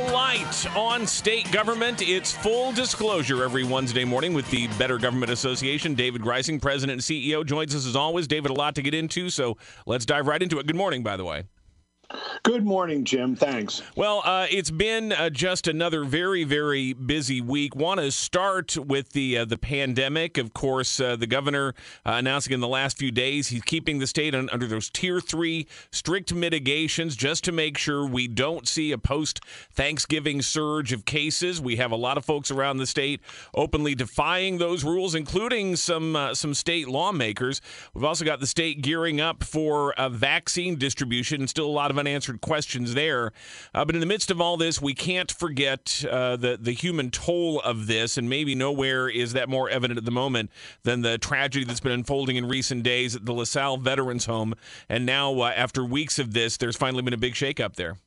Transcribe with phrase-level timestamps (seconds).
[0.00, 2.02] light on state government.
[2.02, 5.94] It's full disclosure every Wednesday morning with the Better Government Association.
[5.94, 8.26] David Greising, President and CEO, joins us as always.
[8.26, 10.66] David, a lot to get into, so let's dive right into it.
[10.66, 11.44] Good morning, by the way.
[12.42, 13.36] Good morning, Jim.
[13.36, 13.82] Thanks.
[13.94, 17.76] Well, uh, it's been uh, just another very, very busy week.
[17.76, 20.38] Want to start with the uh, the pandemic.
[20.38, 21.74] Of course, uh, the governor
[22.04, 25.20] uh, announcing in the last few days he's keeping the state un- under those tier
[25.20, 29.40] three strict mitigations just to make sure we don't see a post
[29.72, 31.60] Thanksgiving surge of cases.
[31.60, 33.20] We have a lot of folks around the state
[33.54, 37.60] openly defying those rules, including some uh, some state lawmakers.
[37.94, 41.90] We've also got the state gearing up for a vaccine distribution, and still a lot
[41.90, 43.32] of unanswered questions there.
[43.74, 47.10] Uh, but in the midst of all this, we can't forget uh, the the human
[47.10, 50.50] toll of this, and maybe nowhere is that more evident at the moment
[50.82, 54.54] than the tragedy that's been unfolding in recent days at the LaSalle Veterans Home.
[54.88, 57.98] And now, uh, after weeks of this, there's finally been a big shakeup there.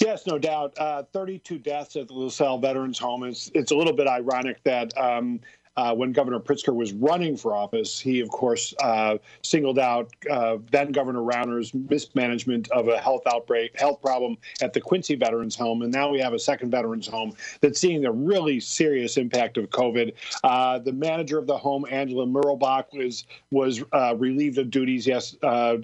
[0.00, 0.76] Yes, no doubt.
[0.78, 3.24] Uh, 32 deaths at the LaSalle Veterans Home.
[3.24, 5.40] It's, it's a little bit ironic that um,
[5.76, 10.58] uh, when Governor Pritzker was running for office, he, of course, uh, singled out uh,
[10.70, 15.82] then Governor Rauner's mismanagement of a health outbreak, health problem at the Quincy Veterans Home.
[15.82, 19.70] And now we have a second Veterans Home that's seeing the really serious impact of
[19.70, 20.12] COVID.
[20.44, 25.36] Uh, the manager of the home, Angela Mehlbrech, was, was uh, relieved of duties yes,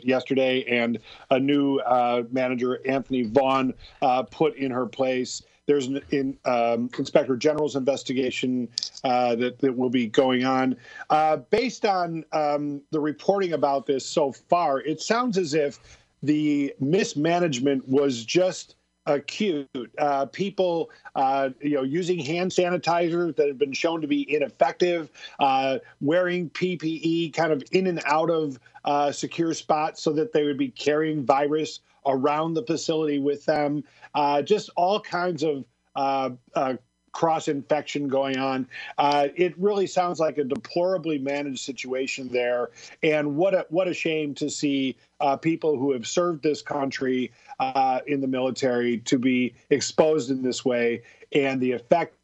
[0.02, 0.98] yesterday, and
[1.30, 1.80] a new
[2.30, 3.74] manager, Anthony Vaughn,
[4.30, 5.42] put in her place.
[5.70, 8.68] There's an in, um, inspector general's investigation
[9.04, 10.74] uh, that, that will be going on.
[11.10, 15.78] Uh, based on um, the reporting about this so far, it sounds as if
[16.24, 18.74] the mismanagement was just
[19.06, 19.68] acute.
[19.96, 25.08] Uh, people, uh, you know, using hand sanitizers that have been shown to be ineffective,
[25.38, 30.44] uh, wearing PPE kind of in and out of uh, secure spots so that they
[30.44, 33.84] would be carrying virus around the facility with them.
[34.14, 35.64] Uh, just all kinds of
[35.96, 36.74] uh, uh,
[37.12, 38.66] cross infection going on.
[38.98, 42.70] Uh, it really sounds like a deplorably managed situation there.
[43.02, 47.32] And what a, what a shame to see uh, people who have served this country
[47.58, 52.14] uh, in the military to be exposed in this way and the effect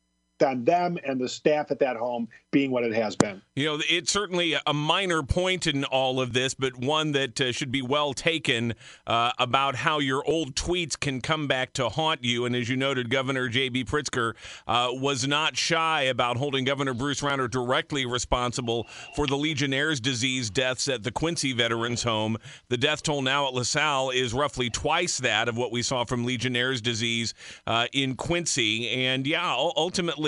[0.42, 3.42] on them and the staff at that home being what it has been.
[3.54, 7.52] You know, it's certainly a minor point in all of this, but one that uh,
[7.52, 8.75] should be well taken
[9.06, 12.44] uh, about how your old tweets can come back to haunt you.
[12.44, 13.84] And as you noted, Governor J.B.
[13.84, 14.34] Pritzker
[14.66, 20.50] uh, was not shy about holding Governor Bruce Rauner directly responsible for the Legionnaire's disease
[20.50, 22.36] deaths at the Quincy Veterans Home.
[22.69, 26.25] The death toll now at LaSalle is roughly twice that of what we saw from
[26.25, 27.34] Legionnaire's disease
[27.66, 28.88] uh, in Quincy.
[28.91, 30.25] And yeah, ultimately,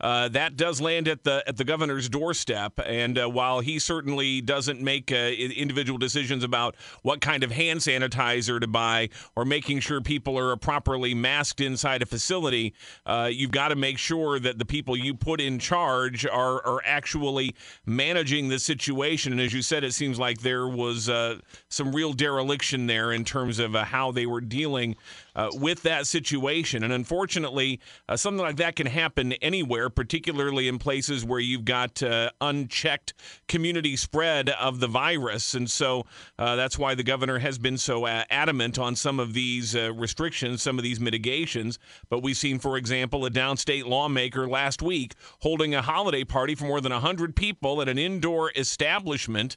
[0.00, 2.80] uh, that does land at the at the governor's doorstep.
[2.84, 7.80] And uh, while he certainly doesn't make uh, individual decisions about what kind of hand
[7.80, 12.74] sanitizer to buy or making sure people are properly masked inside a facility,
[13.06, 16.80] uh, you've got to make sure that the people you put in charge are, are
[16.84, 17.54] actually
[17.86, 19.32] managing the situation.
[19.32, 21.38] And as you said, it seems like there was uh,
[21.68, 24.96] some real dereliction there in terms of uh, how they were dealing
[25.38, 26.82] uh, with that situation.
[26.82, 27.78] And unfortunately,
[28.08, 33.14] uh, something like that can happen anywhere, particularly in places where you've got uh, unchecked
[33.46, 35.54] community spread of the virus.
[35.54, 36.06] And so
[36.40, 40.76] uh, that's why the governor has been so adamant on some of these restrictions, some
[40.76, 41.78] of these mitigations.
[42.10, 46.64] But we've seen, for example, a downstate lawmaker last week holding a holiday party for
[46.64, 49.56] more than 100 people at an indoor establishment,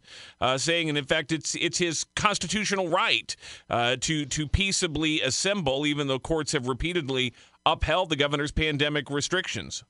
[0.58, 3.36] saying, and in fact, it's it's his constitutional right
[3.72, 7.34] to to peaceably assemble even though courts have repeatedly
[7.66, 9.84] upheld the governor's pandemic restrictions.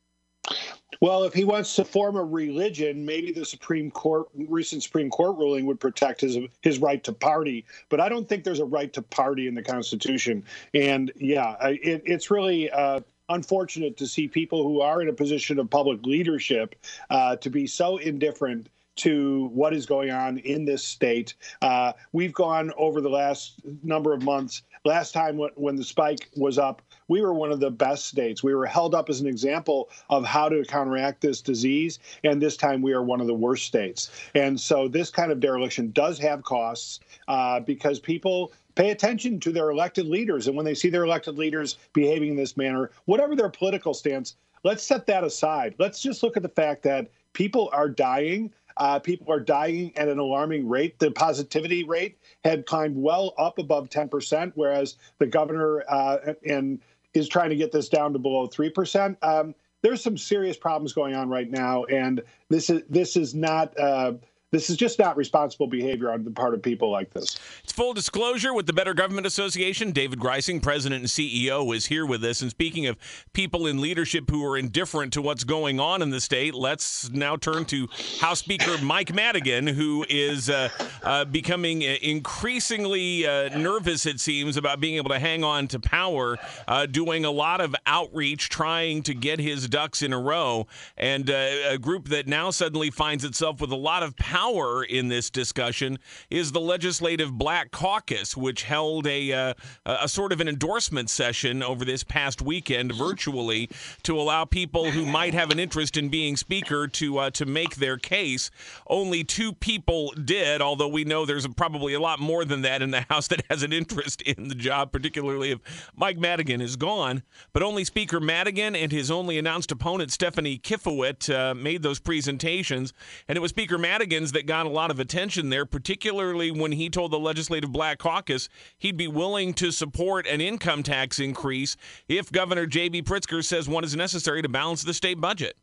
[1.02, 5.38] Well, if he wants to form a religion, maybe the Supreme Court recent Supreme Court
[5.38, 7.66] ruling would protect his his right to party.
[7.90, 10.44] But I don't think there's a right to party in the Constitution.
[10.74, 12.70] And yeah, it, it's really.
[12.70, 16.76] Uh, unfortunate to see people who are in a position of public leadership
[17.10, 18.68] uh, to be so indifferent
[18.98, 21.34] to what is going on in this state.
[21.62, 24.64] Uh, we've gone over the last number of months.
[24.84, 28.42] Last time when, the spike was up, we were one of the best states.
[28.42, 32.00] We were held up as an example of how to counteract this disease.
[32.24, 34.10] And this time we are one of the worst states.
[34.34, 39.52] And so this kind of dereliction does have costs uh, because people pay attention to
[39.52, 40.48] their elected leaders.
[40.48, 44.36] And when they see their elected leaders behaving in this manner, whatever their political stance,
[44.64, 45.76] let's set that aside.
[45.78, 50.08] Let's just look at the fact that people are dying uh, people are dying at
[50.08, 51.00] an alarming rate.
[51.00, 56.80] The positivity rate had climbed well up above 10%, whereas the governor uh, and
[57.14, 59.18] is trying to get this down to below 3%.
[59.22, 63.78] Um, there's some serious problems going on right now, and this is this is not
[63.80, 64.14] uh,
[64.52, 67.40] this is just not responsible behavior on the part of people like this.
[67.64, 69.92] It's full disclosure with the Better Government Association.
[69.92, 72.42] David Greising, president and CEO, is here with us.
[72.42, 72.98] And speaking of
[73.32, 77.38] people in leadership who are indifferent to what's going on in the state, let's now
[77.38, 77.88] turn to
[78.20, 80.68] House Speaker Mike Madigan, who is uh,
[81.04, 86.38] uh, becoming increasingly uh, nervous, it seems, about being able to hang on to power,
[86.68, 90.68] uh, doing a lot of outreach, trying to get his ducks in a row.
[90.98, 95.08] And uh, a group that now suddenly finds itself with a lot of power in
[95.08, 96.00] this discussion
[96.32, 99.54] is the Legislative Black Caucus, which held a, uh,
[99.86, 103.70] a sort of an endorsement session over this past weekend virtually
[104.02, 107.76] to allow people who might have an interest in being Speaker to uh, to make
[107.76, 108.50] their case.
[108.88, 112.90] Only two people did, although we know there's probably a lot more than that in
[112.90, 117.22] the House that has an interest in the job, particularly if Mike Madigan is gone.
[117.54, 122.92] But only Speaker Madigan and his only announced opponent, Stephanie Kifowit, uh, made those presentations.
[123.28, 126.90] And it was Speaker Madigan's that got a lot of attention there, particularly when he
[126.90, 132.32] told the Legislative Black Caucus he'd be willing to support an income tax increase if
[132.32, 133.04] Governor J.B.
[133.04, 135.58] Pritzker says one is necessary to balance the state budget.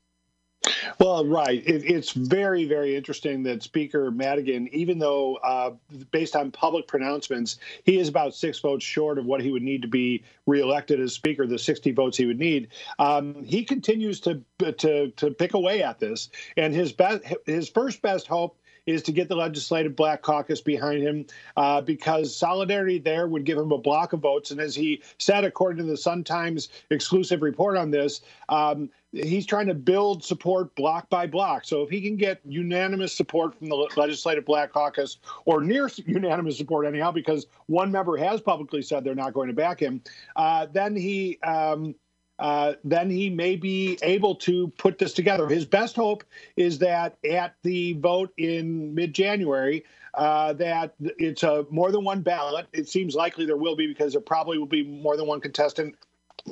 [0.98, 1.62] Well, right.
[1.66, 5.72] It, it's very, very interesting that Speaker Madigan, even though uh,
[6.10, 9.82] based on public pronouncements, he is about six votes short of what he would need
[9.82, 12.68] to be reelected as Speaker, the 60 votes he would need,
[12.98, 14.42] um, he continues to,
[14.78, 16.30] to to pick away at this.
[16.56, 18.58] And his best, his first best hope
[18.88, 21.26] is to get the legislative black caucus behind him
[21.58, 24.50] uh, because solidarity there would give him a block of votes.
[24.50, 29.44] And as he said, according to the Sun Times exclusive report on this, um, he's
[29.44, 31.66] trying to build support block by block.
[31.66, 36.56] So if he can get unanimous support from the legislative black caucus or near unanimous
[36.56, 40.02] support anyhow, because one member has publicly said they're not going to back him,
[40.34, 41.38] uh, then he.
[41.42, 41.94] Um,
[42.38, 45.48] uh, then he may be able to put this together.
[45.48, 46.24] His best hope
[46.56, 52.66] is that at the vote in mid-January, uh, that it's a more than one ballot.
[52.72, 55.94] It seems likely there will be because there probably will be more than one contestant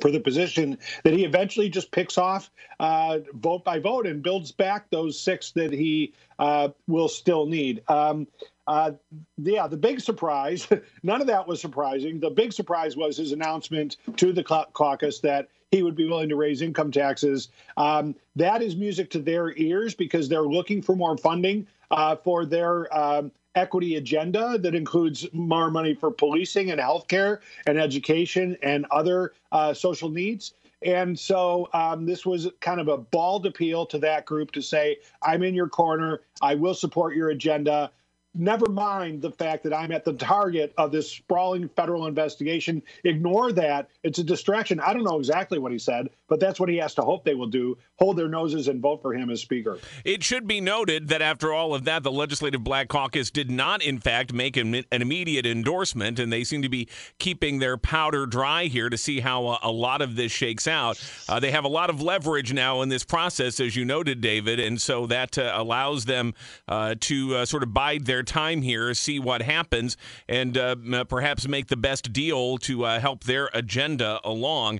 [0.01, 4.51] for the position that he eventually just picks off uh, vote by vote and builds
[4.51, 7.81] back those six that he uh, will still need.
[7.87, 8.27] Um,
[8.67, 8.91] uh,
[9.37, 10.67] yeah, the big surprise,
[11.03, 12.19] none of that was surprising.
[12.19, 16.35] The big surprise was his announcement to the caucus that he would be willing to
[16.35, 17.49] raise income taxes.
[17.75, 22.45] Um, that is music to their ears because they're looking for more funding uh, for
[22.45, 28.85] their um, equity agenda that includes more money for policing and healthcare and education and
[28.91, 30.53] other uh, social needs.
[30.83, 34.97] And so um, this was kind of a bald appeal to that group to say,
[35.23, 36.21] I'm in your corner.
[36.41, 37.91] I will support your agenda
[38.37, 42.81] never mind the fact that I'm at the target of this sprawling federal investigation.
[43.03, 43.89] Ignore that.
[44.03, 44.79] It's a distraction.
[44.79, 47.35] I don't know exactly what he said, but that's what he has to hope they
[47.35, 49.79] will do hold their noses and vote for him as Speaker.
[50.05, 53.81] It should be noted that after all of that, the Legislative Black Caucus did not,
[53.81, 56.87] in fact, make an, immediate endorsement, and they seem to be
[57.17, 61.01] keeping their powder dry here to see how a, a lot of this shakes out.
[61.27, 64.59] Uh, they have a lot of leverage now in this process, as you noted, David,
[64.59, 66.33] and so that uh, allows them
[66.67, 69.97] uh, to uh, sort of bide their time here, see what happens,
[70.27, 74.79] and uh, perhaps make the best deal to uh, help their agenda along.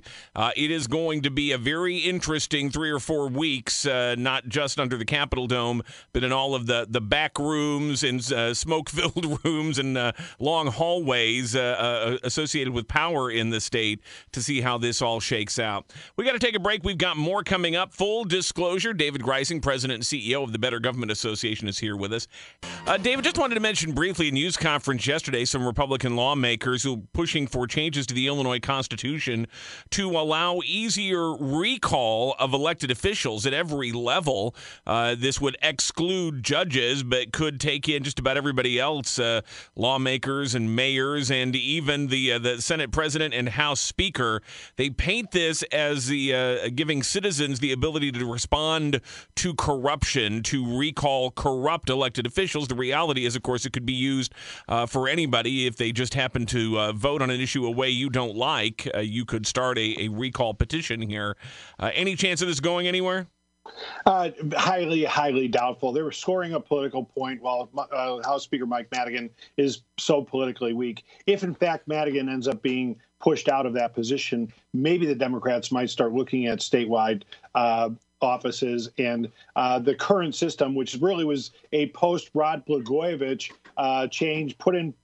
[0.56, 4.78] it is going to be a very interesting three or four weeks, uh, not just
[4.78, 8.90] under the Capitol Dome, but in all of the, the back rooms and uh, smoke
[8.90, 14.00] filled rooms and uh, long hallways uh, uh, associated with power in the state
[14.32, 15.86] to see how this all shakes out.
[16.16, 16.84] We got to take a break.
[16.84, 17.92] We've got more coming up.
[17.92, 22.12] Full disclosure David Greising, President and CEO of the Better Government Association, is here with
[22.12, 22.28] us.
[22.86, 26.94] Uh, David, just wanted to mention briefly a news conference yesterday some Republican lawmakers who
[26.94, 29.46] are pushing for changes to the Illinois Constitution
[29.90, 34.56] to allow easier recall of elected officials at every level.
[34.84, 39.40] Uh, this would exclude judges, but could take in just about everybody else, uh,
[39.76, 44.42] lawmakers and mayors, and even the uh, the Senate president and House Speaker.
[44.74, 49.00] They paint this as the uh, giving citizens the ability to respond
[49.36, 52.66] to corruption, to recall corrupt elected officials.
[52.66, 54.32] The reality is, of course, it could be used
[54.68, 57.88] uh, for anybody if they just happen to uh, vote on an issue a way
[57.88, 58.88] you don't like.
[59.00, 61.36] you could start a, a recall petition here.
[61.80, 63.26] any chance of this going anywhere?
[64.06, 65.92] Uh, highly, highly doubtful.
[65.92, 70.72] They were scoring a political point while uh, House Speaker Mike Madigan is so politically
[70.72, 71.04] weak.
[71.26, 75.70] If, in fact, Madigan ends up being pushed out of that position, maybe the Democrats
[75.72, 77.22] might start looking at statewide
[77.54, 84.06] uh, offices and uh, the current system, which really was a post Rod Blagojevich uh,
[84.08, 84.94] change put in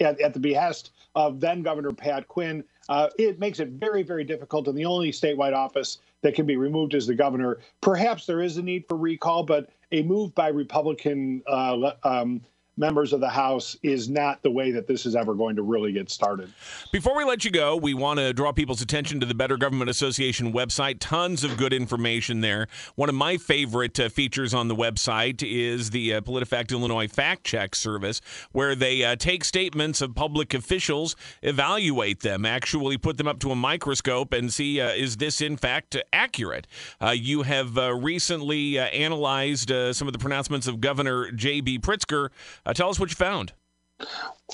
[0.00, 2.62] at, at, the behest of then Governor Pat Quinn.
[2.88, 4.68] Uh, it makes it very, very difficult.
[4.68, 7.58] And the only statewide office that can be removed is the governor.
[7.80, 12.40] Perhaps there is a need for recall, but a move by Republican uh, um,
[12.78, 15.92] members of the House is not the way that this is ever going to really
[15.92, 16.52] get started.
[16.92, 19.90] Before we let you go, we want to draw people's attention to the Better Government
[19.90, 20.96] Association website.
[21.00, 22.68] Tons of good information there.
[22.94, 27.44] One of my favorite uh, features on the website is the uh, PolitiFact Illinois Fact
[27.44, 28.20] Check Service,
[28.52, 33.50] where they uh, take statements of public officials, evaluate them, actually put them up to
[33.50, 36.66] a microscope, and see uh, is this in fact accurate.
[37.00, 41.80] Uh, you have uh, recently analyzed some of the pronouncements of Governor J.B.
[41.80, 42.28] Pritzker.
[42.68, 43.52] Uh, tell us what you found.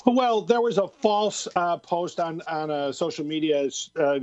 [0.05, 3.69] Well, there was a false uh, post on on uh, social media
[3.99, 4.19] uh,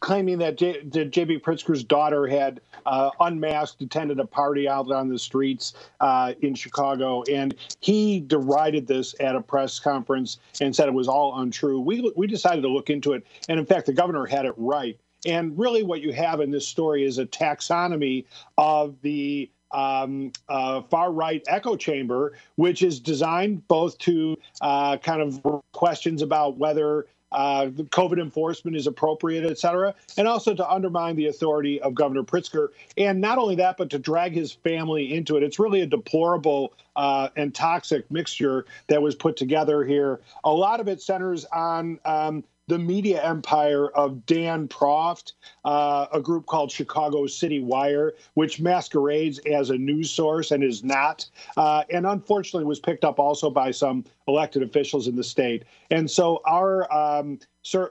[0.00, 1.38] claiming that, J.B.
[1.38, 7.22] Pritzker's daughter had uh, unmasked, attended a party out on the streets uh, in Chicago,
[7.30, 11.80] and he derided this at a press conference and said it was all untrue.
[11.80, 14.98] We we decided to look into it, and in fact, the governor had it right.
[15.26, 18.26] And really, what you have in this story is a taxonomy
[18.58, 25.20] of the um, uh, far right echo chamber, which is designed both to uh, kind
[25.20, 31.16] of questions about whether uh, COVID enforcement is appropriate, et cetera, and also to undermine
[31.16, 32.68] the authority of Governor Pritzker.
[32.96, 35.42] And not only that, but to drag his family into it.
[35.42, 40.20] It's really a deplorable uh, and toxic mixture that was put together here.
[40.44, 45.32] A lot of it centers on um, the media empire of Dan Proft,
[45.64, 50.82] uh, a group called Chicago City Wire, which masquerades as a news source and is
[50.82, 55.64] not, uh, and unfortunately was picked up also by some elected officials in the state.
[55.90, 57.38] And so our um,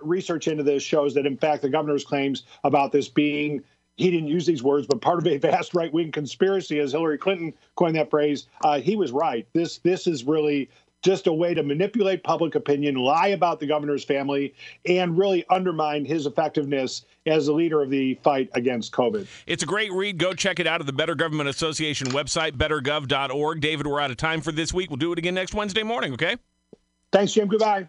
[0.01, 3.63] research into this shows that, in fact, the governor's claims about this being
[3.95, 7.17] he didn't use these words, but part of a vast right wing conspiracy, as Hillary
[7.17, 9.47] Clinton coined that phrase, uh, he was right.
[9.53, 10.69] This this is really
[11.03, 14.53] just a way to manipulate public opinion, lie about the governor's family,
[14.85, 19.27] and really undermine his effectiveness as the leader of the fight against COVID.
[19.45, 20.17] It's a great read.
[20.17, 23.61] Go check it out at the Better Government Association website, bettergov.org.
[23.61, 24.89] David, we're out of time for this week.
[24.89, 26.37] We'll do it again next Wednesday morning, okay?
[27.11, 27.47] Thanks, Jim.
[27.47, 27.87] Goodbye.